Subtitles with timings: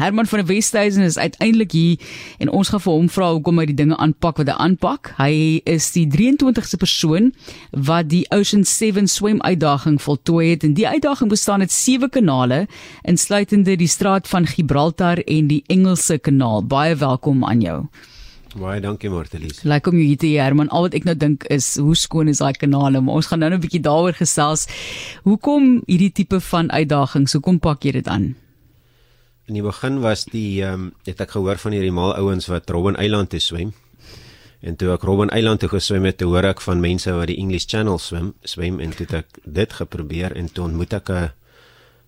[0.00, 1.98] Herman van der Westhuizen is uiteindelik hier
[2.38, 5.12] en ons gaan vir hom vra hoekom hy die dinge aanpak wat hy aanpak.
[5.20, 5.34] Hy
[5.70, 7.30] is die 23ste persoon
[7.70, 12.64] wat die Ocean 7 swem uitdaging voltooi het en die uitdaging bestaan uit sewe kanale
[13.06, 16.66] insluitende die straat van Gibraltar en die Engelse kanaal.
[16.66, 17.78] Baie welkom aan jou.
[18.58, 19.62] Baie dankie Martelies.
[19.62, 20.74] Like om jou hier te hê Herman.
[20.74, 23.54] Al wat ek nou dink is hoe skoon is daai kanale, maar ons gaan nou
[23.54, 24.66] 'n bietjie daaroor gesels.
[25.22, 27.38] Hoekom hierdie tipe van uitdagings?
[27.38, 28.34] Hoekom pak jy dit aan?
[29.44, 32.70] In die begin was die ehm um, het ek gehoor van hierdie mal ouens wat
[32.72, 33.74] Robben Eiland toe swem.
[34.64, 37.36] En toe ek Robben Eiland toe geswem het, toe hoor ek van mense wat die
[37.36, 41.28] English Channel swem, swem en toe ek dit geprobeer en toe ontmoet ek 'n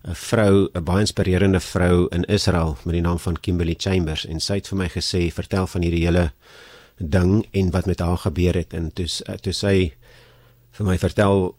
[0.07, 4.41] 'n vrou, 'n baie inspirerende vrou in Israel met die naam van Kimberly Chambers en
[4.41, 6.33] sy het vir my gesê, "Vertel van hierdie hele
[6.97, 9.07] ding en wat met haar gebeur het." En toe
[9.43, 9.93] toe sy
[10.71, 11.57] vir my vertel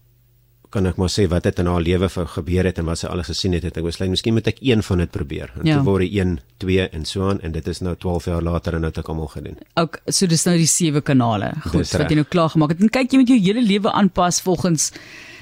[0.70, 3.30] kan ek maar sê wat het in haar lewe gebeur het en wat sy alles
[3.32, 5.54] gesien het, het ek besluit miskien moet ek een van dit probeer.
[5.60, 5.78] En ja.
[5.78, 8.76] toe word dit 1, 2 en so aan en dit is nou 12 jaar later
[8.76, 9.56] en nou het ek almal gedoen.
[9.80, 11.54] Ook so dis nou die sewe kanale.
[11.70, 12.84] Goed, wat jy nou klaar gemaak het.
[12.84, 14.92] En kyk jy met jou hele lewe aanpas volgens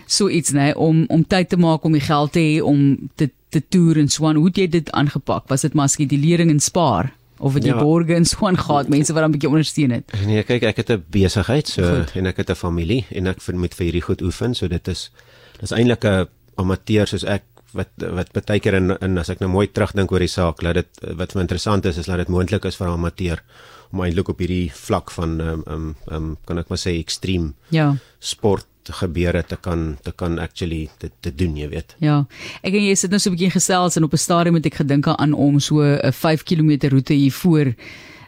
[0.06, 3.10] so iets nê nee, om om tyd te maak om die geld te hê om
[3.18, 4.36] te te toer en so aan.
[4.36, 5.48] Hoe het jy dit aangepak?
[5.48, 7.14] Was dit miskien die lering en spaar?
[7.40, 7.78] Of dit ja.
[7.80, 10.12] borge en so aangaan mense wat dan 'n bietjie ondersteun het.
[10.26, 12.16] Nee, kyk ek het 'n besigheid so goed.
[12.16, 15.12] en ek het 'n familie en ek moet vir hierdie goed oefen so dit is
[15.60, 19.50] dis eintlik 'n amateur soos ek wat wat baie keer in, in as ek nou
[19.50, 22.66] mooi terugdink oor die saak laat dit wat vir interessant is is dat dit moontlik
[22.66, 23.44] is vir 'n amateur
[23.92, 27.00] om eintlik op hierdie vlak van ehm um, ehm um, um, kan ek maar sê
[27.00, 31.96] ekstreem ja sport gebeure te kan te kan actually te te doen jy weet.
[32.00, 32.26] Ja.
[32.62, 34.76] Ek en jy sit nou so 'n bietjie gesels en op 'n stadium het ek
[34.76, 37.74] gedink aan om so 'n 5 km roete hier voor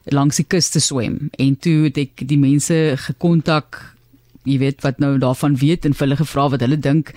[0.06, 3.96] langs die kus te swem en toe het ek die mense gekontak
[4.48, 7.14] jy weet wat nou daarvan weet en vir hulle gevra wat hulle dink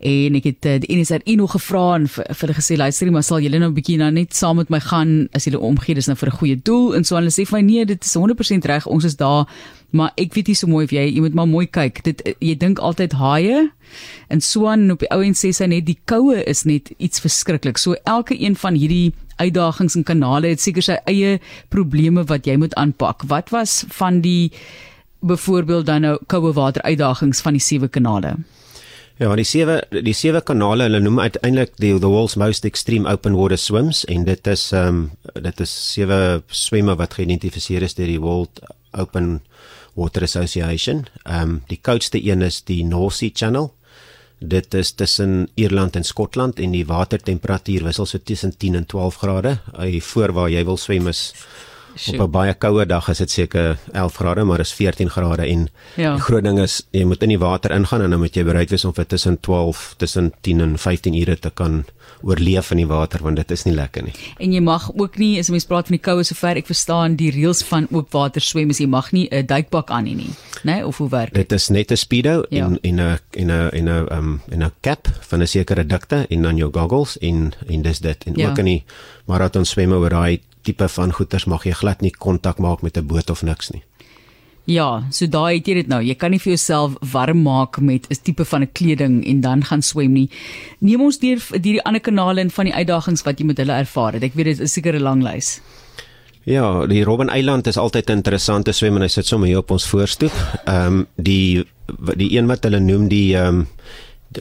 [0.00, 3.24] en ek het uh, die NSRI nog gevra en vir, vir hulle gesê luister maar
[3.26, 5.94] sal julle nou 'n bietjie nou net saam met my gaan as julle omgee?
[5.94, 6.94] Dis nou vir 'n goeie doel.
[6.96, 9.46] En so hulle sê vir my nee dit is 100% reg ons is daar
[9.92, 12.02] maar ek weet nie so mooi of jy jy moet maar mooi kyk.
[12.02, 13.70] Dit eh, jy dink altyd haie
[14.28, 17.78] en Swan op die ou en sê sy net die koue is net iets verskriklik.
[17.78, 22.56] So elke een van hierdie uitdagings en kanale het seker sy eie probleme wat jy
[22.56, 23.22] moet aanpak.
[23.26, 24.52] Wat was van die
[25.20, 28.38] byvoorbeeld dan nou koue water uitdagings van die sewe kanale
[29.20, 33.34] Ja, die sewe die sewe kanale, hulle noem uiteindelik die the world's most extreme open
[33.36, 38.08] water swims en dit is ehm um, dit is sewe swemme wat geïdentifiseer is deur
[38.08, 38.62] die World
[38.96, 39.42] Open
[39.92, 41.04] Water Association.
[41.26, 43.68] Ehm um, die koudste een is die North Sea Channel.
[44.40, 49.20] Dit is tussen Ierland en Skotland en die watertemperatuur wissel so tussen 10 en 12
[49.20, 49.58] grade.
[49.76, 51.34] Hy voor waar jy wil swem is
[51.96, 52.20] Sjoe.
[52.20, 55.68] Op 'n baie koue dag is dit seker 11 grade, maar is 14 grade en
[55.96, 56.14] ja.
[56.14, 58.70] die groot ding is jy moet in die water ingaan en dan moet jy bereid
[58.70, 61.84] wees om vir tussen 12 tussen 10 en 15 ure te kan
[62.22, 64.14] oorleef in die water want dit is nie lekker nie.
[64.38, 67.30] En jy mag ook nie as mens praat van die koue sover ek verstaan die
[67.34, 70.28] reëls van oopwater swem is jy mag nie 'n duikpak aan nie, nê?
[70.64, 71.48] Nee, of hoe werk dit?
[71.48, 72.66] Dit is net 'n speedo ja.
[72.66, 76.26] en en 'n en 'n en 'n um en 'n cap van 'n sekere dikte
[76.28, 78.50] en dan jou goggles en en dis dit en ja.
[78.50, 78.84] ook in die
[79.24, 83.06] marathon swemme oor daai tipe van goeters mag jy glad nie kontak maak met 'n
[83.06, 83.82] boot of niks nie.
[84.64, 86.00] Ja, so daai het jy dit nou.
[86.04, 89.64] Jy kan nie vir jouself warm maak met 'n tipe van 'n kleding en dan
[89.64, 90.30] gaan swem nie.
[90.78, 94.12] Neem ons deur hierdie ander kanale en van die uitdagings wat jy met hulle ervaar
[94.12, 94.22] het.
[94.22, 95.60] Ek weet dit is seker 'n lang lys.
[96.44, 99.70] Ja, die Robben Eiland is altyd 'n interessante swem en hy sit sommer hier op
[99.70, 100.32] ons voorstoep.
[100.64, 101.64] Ehm um, die
[102.16, 103.68] die een wat hulle noem die ehm um,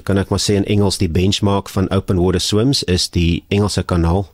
[0.04, 3.84] kan ek maar sê in Engels die benchmark van open water swims is die Engelse
[3.84, 4.30] kanaal.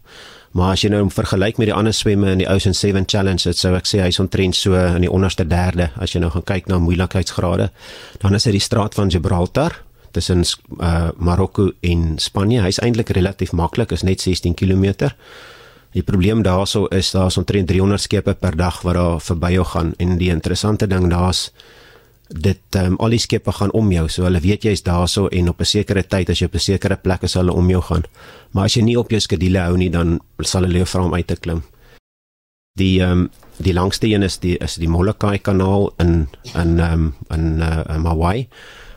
[0.56, 3.60] Maar as jy nou vergelyk met die ander swemme in die Ocean 7 Challenge, dit
[3.60, 6.70] sou ek sê hy's omtrent so in die onderste derde as jy nou gaan kyk
[6.72, 7.68] na moeilikheidsgrade.
[8.22, 9.76] Dan is dit die straat van Gibraltar
[10.16, 10.46] tussen
[10.80, 12.62] uh, Marokko en Spanje.
[12.64, 15.12] Hy's eintlik relatief maklik, is net 16 km.
[15.96, 19.92] Die probleem daarso is daar's omtrent 300 skepe per dag wat daar verby jou gaan
[20.00, 21.50] en die interessante ding daar's
[22.30, 25.62] dit um, al die skepe gaan om jou so hulle weet jy's daarso en op
[25.62, 28.04] 'n sekere tyd as jy op 'n sekere plek is hulle om jou gaan.
[28.52, 31.14] Maar as jy nie op jou skedule hou nie dan sal hulle jou vra om
[31.14, 31.64] uit te klim.
[32.78, 37.62] Die um, die langste een is die is die Molokai kanaal in in um, in
[37.62, 38.48] uh, Hawaii.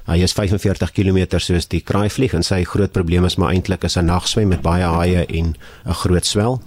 [0.08, 3.96] Hy is 45 km soos die kraaivlieg en sy groot probleem is maar eintlik is
[3.96, 5.54] 'n nagswem met baie haie en
[5.86, 6.62] 'n groot swel.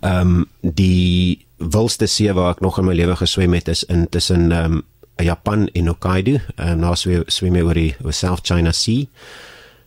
[0.00, 4.08] Ehm um, die wildste see waar ek nog in my lewe geswem het is in
[4.08, 4.82] tussen ehm um,
[5.24, 9.06] Japan en Hokkaido, en um, nou swem swem oor die oor South China Sea.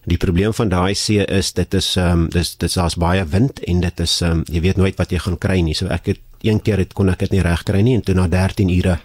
[0.10, 3.60] Die probleem van daai see is dit is ehm um, dis dit daar's baie wind
[3.68, 5.76] en dit is ehm um, jy weet nooit wat jy gaan kry nie.
[5.78, 8.16] So ek het een keer het kon ek dit nie reg kry nie en toe
[8.16, 8.98] na 13 ure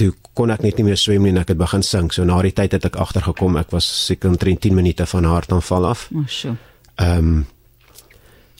[0.00, 2.12] toe kon ek net nie meer swem nie en ek het begin sink.
[2.16, 5.90] So na die tyd het ek agtergekom ek was seker omtrent 10 minute van hartaanval
[5.92, 6.08] af.
[6.10, 6.56] O, oh, sjoe.
[6.96, 7.42] Ehm um,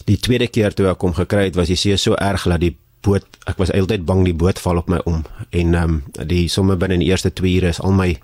[0.09, 2.73] Die tweede keer toe ek hom gekry het, was die see so erg dat die
[3.03, 6.49] boot ek was altyd bang die boot val op my om en ehm um, die
[6.49, 8.17] somme binne in die eerste 2 ure is al my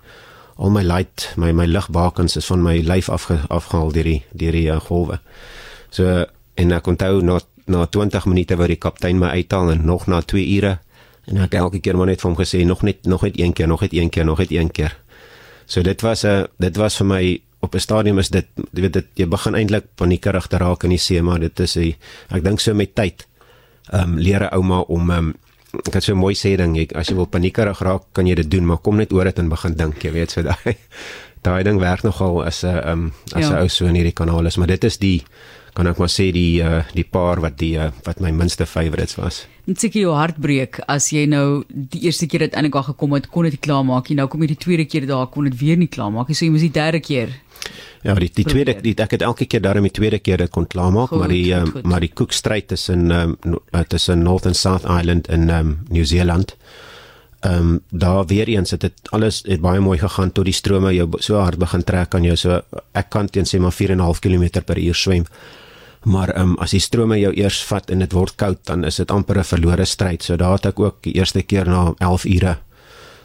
[0.58, 4.52] al my light my my ligbakens is van my lyf afge, afgehaal deur die deur
[4.52, 5.20] die uh, golwe.
[5.90, 6.26] So
[6.58, 7.38] en ek onthou na
[7.68, 10.78] na 20 minute wou die kaptein my uithaal en nog na 2 ure
[11.28, 13.68] en ek elke keer maar net vir hom gesê nog net nog net een keer
[13.68, 14.96] nog net een keer nog net een keer.
[15.66, 18.82] So dit was 'n uh, dit was vir my op 'n stadium is dit jy
[18.82, 21.94] weet dit jy begin eintlik paniekerig te raak in die see maar dit is 'n
[22.30, 23.26] ek dink so met tyd
[23.92, 25.34] ehm um, leer 'n ouma om ehm um,
[25.86, 28.34] ek het so 'n mooi sê ding jy as jy wil paniekerig raak kan jy
[28.34, 30.76] dit doen maar kom net oor dit en begin dink jy weet so daai
[31.42, 33.60] daai ding werk nogal as 'n um, as 'n ja.
[33.60, 35.22] ou so in hierdie kanaal is maar dit is die
[35.78, 39.14] kan ek maar sê die uh, die paar wat die uh, wat my minste favorites
[39.14, 39.46] was.
[39.70, 43.14] Net seker jou hart breek as jy nou die eerste keer dit eintlik al gekom
[43.14, 45.54] het kon dit klaar maak jy nou kom jy die tweede keer daar kon dit
[45.60, 47.30] weer nie klaar maak jy so jy moet die derde keer
[48.02, 50.66] Ja, die die tweede die ek het elke keer daarmee die tweede keer dit kon
[50.66, 53.36] klaarmaak, maar die um, maar die Cook Strait tussen um,
[53.88, 56.56] tussen North and South Island in um, New Zealand.
[57.40, 60.94] Ehm um, daar weer eens het dit alles het baie mooi gegaan tot die strome
[60.94, 62.60] jou so hard begin trek aan jou so
[62.92, 65.26] ek kan teen sê maar 4.5 km per uur swem.
[66.04, 68.96] Maar ehm um, as die strome jou eers vat en dit word koud dan is
[68.96, 70.22] dit amper 'n verlore stryd.
[70.22, 72.56] So daar het ek ook die eerste keer na 11 ure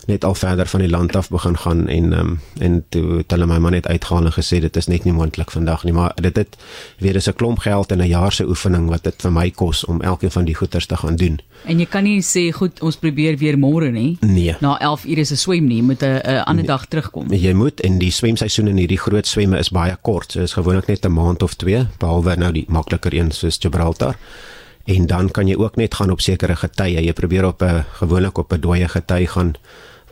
[0.07, 3.45] net al verder van die land af begin gaan en um, en toe het hulle
[3.45, 6.35] my man net uitgehaal en gesê dit is net nie moontlik vandag nie maar dit
[6.35, 6.57] het
[6.99, 9.85] weer is 'n klomp geld en 'n jaar se oefening wat dit vir my kos
[9.85, 11.39] om elkeen van die goeters te gaan doen.
[11.65, 14.17] En jy kan nie sê goed ons probeer weer môre nie.
[14.21, 14.55] Nee.
[14.59, 16.71] Na 11 ure se swem nie, moet 'n 'n ander nee.
[16.75, 17.33] dag terugkom.
[17.33, 20.31] Jy moet en die swemseisoen in hierdie groot swemme is baie kort.
[20.31, 24.15] So is gewoonlik net 'n maand of 2 behalwe nou die makliker een soos Gibraltar.
[24.85, 27.03] En dan kan jy ook net gaan op sekere getye.
[27.03, 29.55] Jy probeer op 'n gewoonlik op 'n dooie gety gaan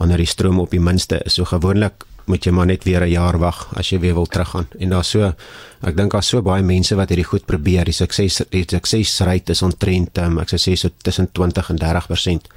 [0.01, 1.37] wanneer die stroom op die minste is.
[1.37, 4.67] So gewoonlik moet jy maar net weer 'n jaar wag as jy weer wil teruggaan.
[4.79, 5.33] En daar's so
[5.81, 7.85] ek dink daar's so baie mense wat hierdie goed probeer.
[7.85, 12.49] Die sukses die suksesrate is ontrent um, ek sou sê so tussen 20 en 30%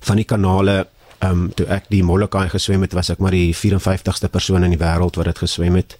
[0.00, 0.86] van die kanale
[1.20, 4.70] ehm um, toe ek die Molokai geswem het, was ek maar die 54ste persoon in
[4.70, 5.96] die wêreld wat dit geswem het.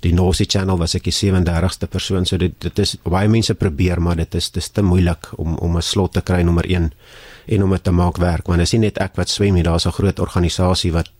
[0.00, 2.26] Die North Sea Channel was ek die 37ste persoon.
[2.26, 5.76] So dit dit is baie mense probeer, maar dit is dis te moeilik om om
[5.76, 6.92] 'n slot te kry nommer 1
[7.46, 9.62] en om dit te maak werk want dit is nie net ek wat swem nie
[9.66, 11.10] daar's 'n groot organisasie wat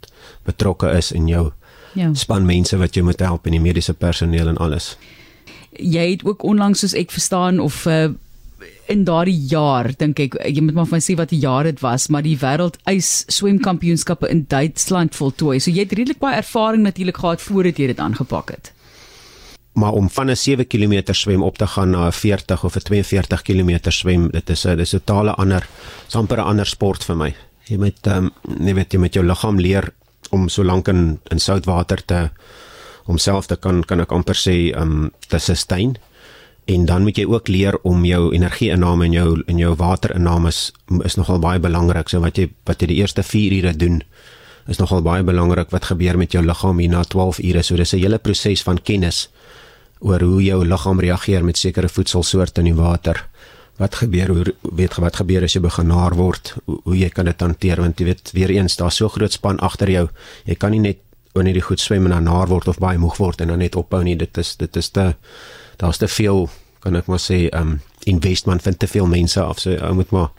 [0.45, 1.53] betrokke is in jou
[1.95, 2.15] ja.
[2.15, 4.97] span mense wat jy moet help en die mediese personeel en alles.
[5.73, 8.09] Jy het ook onlangs soos ek verstaan of uh,
[8.89, 12.09] in daardie jaar dink ek jy moet maar van sê wat die jaar dit was
[12.09, 15.59] maar die wêreld ys swemkampioenskappe in Duitsland voltooi.
[15.61, 18.73] So jy het redelik baie ervaring natuurlik gehad voordat jy dit aangepak het
[19.77, 22.81] maar om van 'n 7 km swem op te gaan na 'n 40 of 'n
[22.81, 25.69] 42 km swem, dit is 'n dis 'n totale ander,
[26.11, 27.35] amper 'n ander sport vir my.
[27.65, 28.33] Jy moet ehm um,
[28.67, 29.93] jy weet jy met jou liggaam leer
[30.31, 32.31] om so lank in in soutwater te
[33.05, 35.97] homself te kan kan ek amper sê ehm um, te sustain.
[36.65, 40.73] En dan moet jy ook leer om jou energie-inname en jou in jou waterinname is,
[41.05, 42.09] is nogal baie belangrik.
[42.09, 44.03] So wat jy wat jy die eerste 4 ure doen
[44.67, 47.63] is nogal baie belangrik wat gebeur met jou liggaam hier na 12 ure.
[47.63, 49.29] So dis 'n hele proses van kennis
[50.01, 53.23] oor hoe jou liggaam reageer met sekere voedselsoorte in die water.
[53.77, 54.45] Wat gebeur hoe
[54.77, 56.55] weet jy wat gebeur as jy begin naar word?
[56.65, 59.61] Hoe, hoe jy kan dit hanteer want jy weet weer eens daar's so groot span
[59.61, 60.07] agter jou.
[60.45, 61.03] Jy kan nie net
[61.37, 63.77] wanneer jy goed swem en dan naar word of baie moeg word en dan net
[63.77, 64.17] ophou nie.
[64.17, 65.15] Dit is dit is te
[65.77, 66.49] daar's te veel
[66.87, 69.61] kan ek maar sê um investment vind te veel mense af.
[69.61, 70.31] So ou moet maar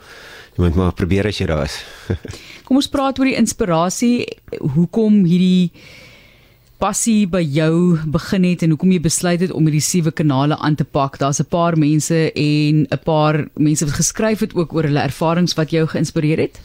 [0.56, 1.78] jy moet maar probeer as jy daar is.
[2.68, 4.26] Kom ons praat oor die inspirasie.
[4.78, 5.72] Hoekom hierdie
[6.78, 10.76] passie by jou begin het en hoekom jy besluit het om hierdie sewe kanale aan
[10.76, 11.18] te pak.
[11.18, 15.54] Daar's 'n paar mense en 'n paar mense wat geskryf het ook oor hulle ervarings
[15.54, 16.60] wat jou geïnspireer het.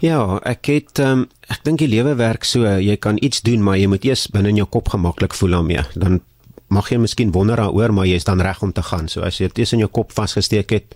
[0.00, 3.78] Ja, ek het um, ek dink die lewe werk so, jy kan iets doen, maar
[3.78, 5.82] jy moet eers binne in jou kop gemaklik voel daarmee.
[5.94, 6.20] Dan
[6.68, 9.08] mag jy miskien wonder daaroor, maar jy's dan reg om te gaan.
[9.08, 10.94] So as jy dit in jou kop vasgesteek het,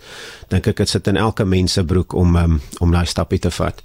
[0.53, 3.51] dink ek dit sit in elke mens se broek om um, om daai stappie te
[3.51, 3.83] vat.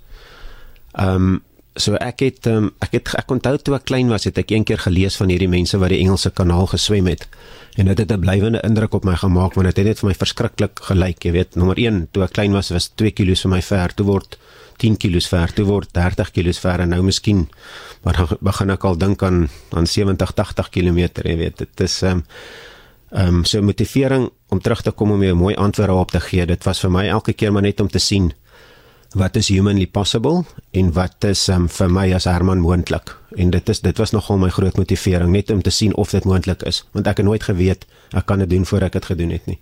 [0.93, 1.43] Ehm um,
[1.81, 4.83] so ek het um, ek het ek onthou toe ek klein was het ek eendag
[4.85, 7.27] gelees van hierdie mense wat die Engelse kanaal geswem het.
[7.77, 10.15] En dit het 'n blywende indruk op my gemaak want dit het net vir my
[10.15, 11.55] verskriklik gelyk jy weet.
[11.55, 14.37] Nommer 1 toe ek klein was was 2 kg vir my ver toe word
[14.77, 17.49] 10 kg ver toe word 30 kg ver en nou miskien
[18.03, 21.57] maar dan begin ek al dink aan aan 70 80 km jy weet.
[21.57, 22.23] Dit is ehm um,
[23.11, 26.45] ehm um, so motivering om terug te kom om 'n mooi antwoord op te gee
[26.45, 28.33] dit was vir my elke keer maar net om te sien
[29.15, 33.15] wat is humanly possible en wat is um, vir my as Herman moontlik.
[33.37, 36.25] En dit is dit was nogal my groot motivering net om te sien of dit
[36.25, 39.31] moontlik is want ek het nooit geweet ek kan dit doen voor ek dit gedoen
[39.31, 39.59] het nie.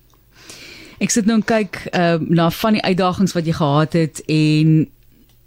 [1.03, 4.85] Ek sit nou en kyk uh, na van die uitdagings wat jy gehad het en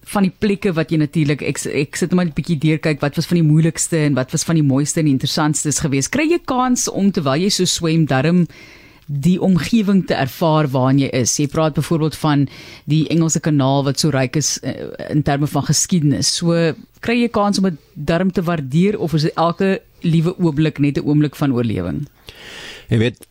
[0.09, 3.17] van die plekke wat jy natuurlik ek ek sit net 'n bietjie deur kyk wat
[3.17, 6.40] was van die moeilikste en wat was van die mooiste en interessantstes geweest kry jy
[6.45, 8.47] kans om terwyl jy so swem darm
[9.09, 11.37] die omgewing te ervaar waarin jy is.
[11.41, 12.47] Jy praat byvoorbeeld van
[12.85, 16.35] die Engelse kanaal wat so ryk is uh, in terme van geskiedenis.
[16.37, 20.99] So kry jy kans om dit darm te waardeer of is elke liewe oomblik net
[20.99, 22.07] 'n oomblik van oorlewing?
[22.88, 23.27] Jy weet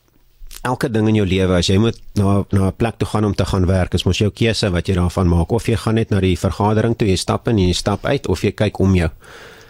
[0.62, 3.36] elke ding in jou lewe as jy moet na na 'n plek toe gaan om
[3.36, 6.10] te gaan werk, is mos jou keuse wat jy daarvan maak of jy gaan net
[6.10, 8.96] na die vergadering toe, jy stap in en jy stap uit of jy kyk om
[8.96, 9.10] jou.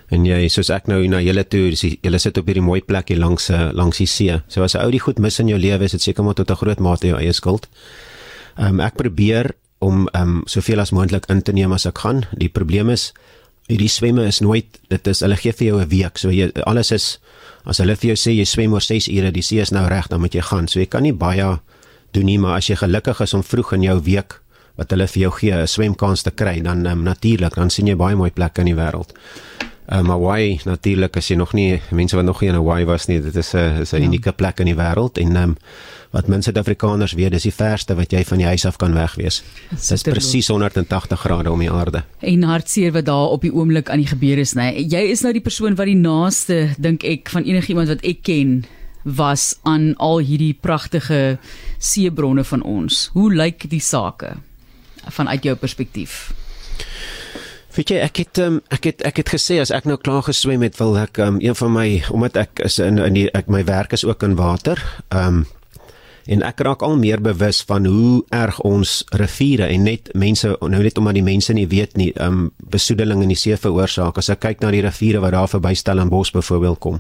[0.10, 3.20] En jy soos ek nou na julle toe, julle sit op hierdie mooi plek hier
[3.20, 4.40] langs eh, langs die see.
[4.48, 6.52] So as 'n ou die goed mis in jou lewe, is dit seker maar tot
[6.52, 7.68] 'n groot mate jou eie skuld.
[8.58, 11.98] Ehm um, ek probeer om ehm um, soveel as moontlik in te neem as ek
[11.98, 12.26] gaan.
[12.38, 13.14] Die probleem is
[13.68, 16.18] hierdie swemme is nooit dit is hulle gee vir jou 'n week.
[16.18, 17.20] So jy alles is
[17.66, 20.08] as hulle vir jou sê jy swem oor 6 ure, die see is nou reg,
[20.08, 20.68] dan moet jy gaan.
[20.68, 21.60] So jy kan nie baie
[22.14, 24.42] doen nie, maar as jy gelukkig is om vroeg in jou week
[24.78, 27.96] wat hulle vir jou gee 'n swemkans te kry, dan um, natuurlik, dan sien jy
[27.96, 29.14] baie mooi plekke in die wêreld.
[29.88, 33.22] Um, Hawaii natuurlik as jy nog nie mense wat nog nie in Hawaii was nie,
[33.24, 34.08] dit is 'n is 'n ja.
[34.08, 35.56] unieke plek in die wêreld en um,
[36.12, 39.44] wat mense Suid-Afrikaners weet, dis die verste wat jy van die huis af kan wegwees.
[39.70, 42.04] Dit is presies 180 grade om die aarde.
[42.20, 44.72] En hartseer wat daar op die oomblik aan die gebeur is, nê.
[44.72, 44.88] Nee.
[44.88, 48.66] Jy is nou die persoon wat die naaste dink ek van enigiemand wat ek ken
[49.04, 51.38] was aan al hierdie pragtige
[51.80, 53.10] seebronne van ons.
[53.14, 54.36] Hoe lyk die sake
[55.08, 56.34] vanuit jou perspektief?
[57.78, 60.64] Weet jy, ek het um, ek het ek het gesê as ek nou klaar geswem
[60.66, 63.62] het, wil ek um, een van my omdat ek is in in die ek my
[63.68, 64.82] werk is ook in water.
[65.14, 65.46] Ehm um,
[66.28, 70.82] en ek raak al meer bewus van hoe erg ons riviere en net mense nou
[70.84, 74.18] net omdat die mense nie weet nie, ehm um, besoedeling in die see veroorsaak.
[74.18, 77.00] As ek kyk na die riviere wat daar verby Stellenbosch byvoorbeeld kom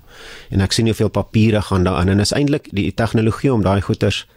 [0.53, 4.27] en ek sien hoeveel papiere gaan daarin en is eintlik die tegnologie om daai goeters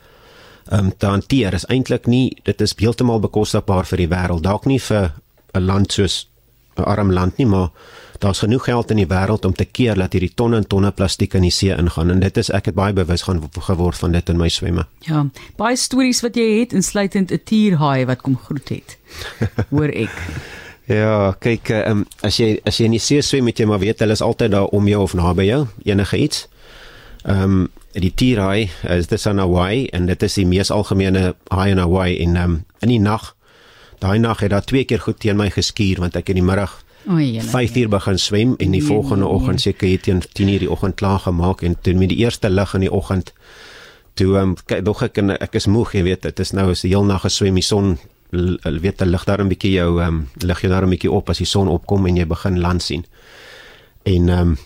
[0.73, 4.49] ehm um, te hanteer is eintlik nie dit is heeltemal bekostigbaar vir die wêreld.
[4.49, 5.13] Dalk nie vir
[5.55, 6.30] 'n land soos
[6.81, 7.69] 'n arm land nie, maar
[8.21, 11.35] daar's genoeg geld in die wêreld om te keer dat hierdie tonne en tonne plastiek
[11.39, 14.29] in die see ingaan en dit is ek het baie bewus gaan geword van dit
[14.29, 14.85] in my swemme.
[15.09, 15.25] Ja,
[15.57, 18.99] baie stories wat jy het insluitend 'n tierhaai wat kom groet het.
[19.75, 20.13] Hoor ek.
[20.87, 24.01] ja, kyk, um, as jy as jy in die see swem met jy maar weet
[24.01, 26.49] hulle is altyd daar om jou of naby jou, enige iets.
[27.25, 31.71] Ehm um, die tierhaai is dit in Hawaii en dit is die mees algemene haai
[31.71, 33.35] in Hawaii en um, in die nag
[34.01, 36.81] daai nag het daar twee keer goed teen my geskuur want ek in die middag
[37.09, 40.71] O, 5 uur begin swem en die volgende oggend seker het teen 10 uur die
[40.71, 43.33] oggend klaar gemaak en toe met die eerste lig in die oggend
[44.21, 46.93] toe um, dog ek en ek is moeg jy weet dit is nou is die
[46.93, 47.97] heel nag geswem die son
[48.31, 51.39] weet die lig daar 'n bietjie jou um, lig jou daar 'n bietjie op as
[51.39, 53.05] die son opkom en jy begin land sien.
[54.03, 54.57] En um,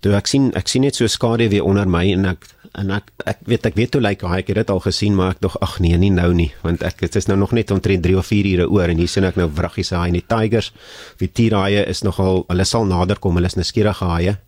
[0.00, 2.46] toe ek sien ek sien net so skade weer onder my en ek
[2.76, 5.34] en ek ek weet ek weet hoe lyk like, ek het dit al gesien maar
[5.34, 8.04] ek dog ag nee nie nou nie want ek dit is nou nog net omtrent
[8.04, 10.72] 3 of 4 ure oor en hier sien ek nou vraggies haai en die tigers.
[11.18, 14.38] Die tierhaie is nogal hulle sal nader kom hulle is nuuskierige haie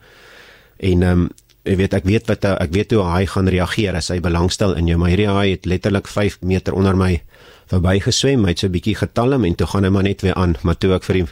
[0.78, 1.28] en ehm um,
[1.68, 4.88] ek weet ek weet wat ek weet hoe haai gaan reageer as hy belangstel in
[4.88, 7.18] jou maar hierdie haai het letterlik 5 meter onder my
[7.68, 10.35] verby geswem hy het so 'n bietjie getalm en toe gaan hy maar net weer
[10.35, 11.28] aan maar toe ek vir hom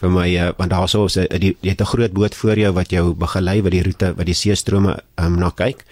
[0.00, 2.90] vir my uh, want daarso is 'n jy het 'n groot boot voor jou wat
[2.90, 5.84] jou begelei wat die roete wat die seestrome um, na kyk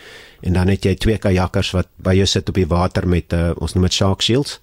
[0.42, 3.50] en dan het jy twee kajakkers wat by jou sit op die water met uh,
[3.62, 4.58] ons noem dit shark shields.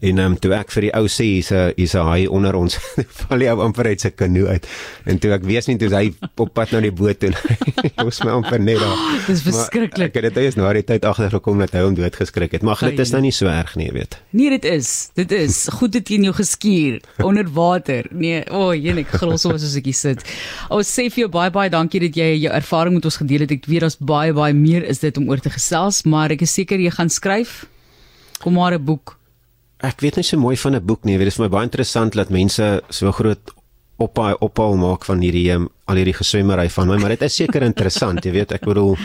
[0.00, 2.54] En ehm um, toe ek vir die ou sê hier's 'n hier's 'n haai onder
[2.54, 2.76] ons
[3.18, 4.66] val hy amper uit sy kanoe uit.
[5.06, 7.32] En toe ek weet nie toe hy op pad na die boot toe.
[8.04, 8.98] Ons my amper net daar.
[9.28, 10.10] Dis verskriklik.
[10.10, 12.62] Ek het dit eers na die tyd agtergekom dat hy hom dood geskrik het.
[12.62, 14.18] Maar dit is nou nie so erg nie, weet.
[14.30, 15.10] Nee, dit is.
[15.14, 18.06] Dit is goed dit in jou geskuur onder water.
[18.10, 20.24] Nee, o, oh, jene grol so as ek sit.
[20.68, 23.46] O, oh, sê vir jou baie baie dankie dat jy jou ervaring met ons gedeel
[23.46, 23.54] het.
[23.56, 26.54] Ek weet daar's baie baie meer is dit om oor te gesels, maar ek is
[26.54, 27.64] seker jy gaan skryf.
[28.42, 29.16] Kom maar 'n boek
[29.88, 31.18] ek weet nie so mooi van 'n boek nie.
[31.18, 33.52] Dit is vir my baie interessant dat mense so groot
[33.98, 37.62] ophaal ophaal maak van hierdie um, al hierdie geswemmery van my, maar dit is seker
[37.70, 38.96] interessant, jy weet, ek bedoel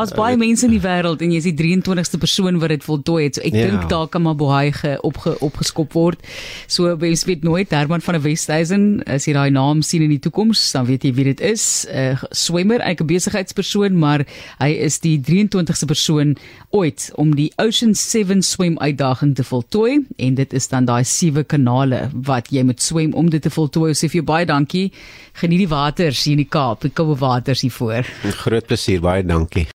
[0.00, 2.84] As baie uh, mense in die wêreld en jy is die 23ste persoon wat dit
[2.86, 3.36] voltooi het.
[3.36, 3.66] So ek ja.
[3.68, 6.24] dink daar kan maar baie ge, opge, opgeskop word.
[6.70, 10.22] So mens weet nooit Herman van der Westhuizen as jy daai naam sien in die
[10.22, 11.86] toekoms, dan weet jy wie dit is.
[11.90, 14.24] 'n uh, Swemmer, 'n besigheidspersoon, maar
[14.58, 16.36] hy is die 23ste persoon
[16.70, 21.44] ooit om die Ocean 7 swem uitdaging te voltooi en dit is dan daai sewe
[21.44, 23.94] kanale wat jy moet swem om dit te voltooi.
[23.94, 24.90] So vir jou baie dankie.
[25.40, 28.06] Geniet die waters hier in die Kaap, die koue waters hier voor.
[28.44, 29.66] Groot plesier, baie dankie.